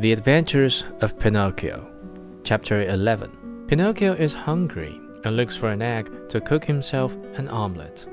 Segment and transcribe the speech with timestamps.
[0.00, 1.86] The Adventures of Pinocchio,
[2.42, 3.66] Chapter 11.
[3.68, 8.06] Pinocchio is hungry and looks for an egg to cook himself an omelette.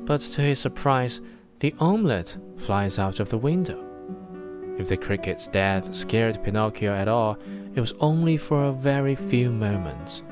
[0.00, 1.22] But to his surprise,
[1.60, 3.82] the omelette flies out of the window.
[4.78, 7.38] If the cricket's death scared Pinocchio at all,
[7.74, 10.22] it was only for a very few moments.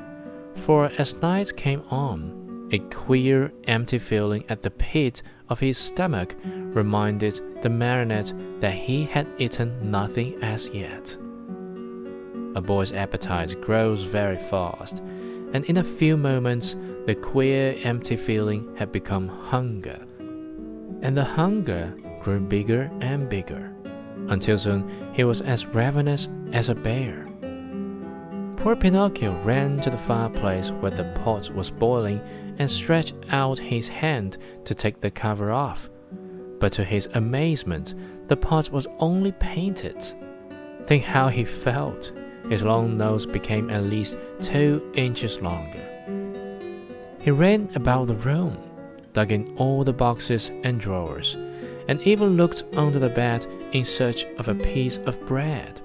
[0.53, 2.40] For as night came on,
[2.71, 9.03] a queer, empty feeling at the pit of his stomach reminded the marionette that he
[9.03, 11.17] had eaten nothing as yet.
[12.55, 14.99] A boy's appetite grows very fast,
[15.53, 19.99] and in a few moments, the queer, empty feeling had become hunger.
[21.01, 23.73] And the hunger grew bigger and bigger,
[24.29, 27.30] until soon he was as ravenous as a bear.
[28.61, 32.21] Poor Pinocchio ran to the fireplace where the pot was boiling
[32.59, 35.89] and stretched out his hand to take the cover off.
[36.59, 37.95] But to his amazement,
[38.27, 40.05] the pot was only painted.
[40.85, 42.11] Think how he felt.
[42.49, 45.81] His long nose became at least two inches longer.
[47.19, 48.59] He ran about the room,
[49.13, 51.35] dug in all the boxes and drawers,
[51.87, 55.81] and even looked under the bed in search of a piece of bread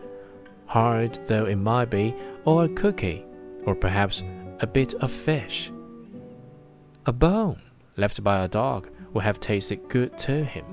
[0.77, 3.25] hard though it might be, or a cookie,
[3.65, 4.23] or perhaps
[4.61, 5.73] a bit of fish.
[7.07, 7.63] A bone
[7.97, 10.67] left by a dog would have tasted good to him,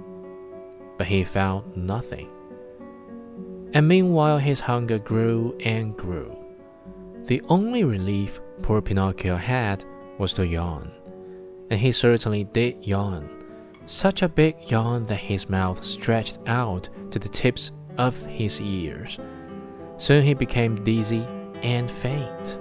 [0.97, 2.29] but he found nothing.
[3.73, 6.35] And meanwhile, his hunger grew and grew.
[7.27, 9.85] The only relief poor Pinocchio had
[10.17, 10.91] was to yawn,
[11.69, 13.29] and he certainly did yawn.
[13.87, 19.17] Such a big yawn that his mouth stretched out to the tips of his ears.
[19.97, 21.25] Soon he became dizzy
[21.61, 22.59] and faint.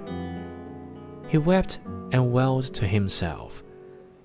[1.29, 1.81] He wept
[2.13, 3.63] and wailed to himself.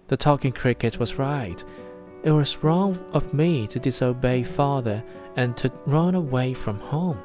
[0.07, 1.63] The talking cricket was right.
[2.23, 5.03] It was wrong of me to disobey father
[5.35, 7.19] and to run away from home.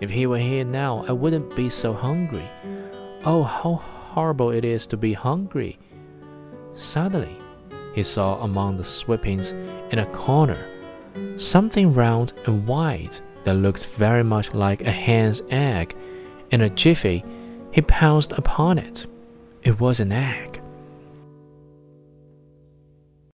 [0.00, 2.48] If he were here now, I wouldn't be so hungry.
[3.24, 5.78] Oh, how horrible it is to be hungry.
[6.74, 7.36] Suddenly,
[7.94, 9.52] he saw among the sweepings
[9.90, 10.58] in a corner
[11.36, 15.94] something round and white that looked very much like a hen's egg.
[16.50, 17.24] In a jiffy,
[17.72, 19.06] he pounced upon it.
[19.62, 20.61] It was an egg.